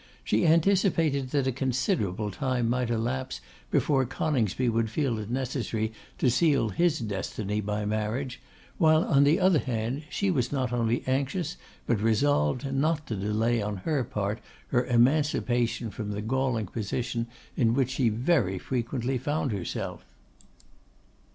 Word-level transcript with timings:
She 0.23 0.47
anticipated 0.47 1.29
that 1.29 1.45
a 1.45 1.51
considerable 1.51 2.31
time 2.31 2.67
might 2.67 2.89
elapse 2.89 3.39
before 3.69 4.03
Coningsby 4.07 4.67
would 4.67 4.89
feel 4.89 5.19
it 5.19 5.29
necessary 5.29 5.93
to 6.17 6.31
seal 6.31 6.69
his 6.69 6.97
destiny 6.97 7.61
by 7.61 7.85
marriage, 7.85 8.39
while, 8.79 9.03
on 9.03 9.25
the 9.25 9.39
other 9.39 9.59
hand, 9.59 10.05
she 10.09 10.31
was 10.31 10.51
not 10.51 10.73
only 10.73 11.03
anxious, 11.05 11.55
but 11.85 12.01
resolved, 12.01 12.73
not 12.73 13.05
to 13.05 13.15
delay 13.15 13.61
on 13.61 13.77
her 13.85 14.03
part 14.03 14.39
her 14.69 14.87
emancipation 14.87 15.91
from 15.91 16.09
the 16.09 16.21
galling 16.23 16.65
position 16.65 17.27
in 17.55 17.75
which 17.75 17.91
she 17.91 18.09
very 18.09 18.57
frequently 18.57 19.19
found 19.19 19.51
herself. 19.51 20.03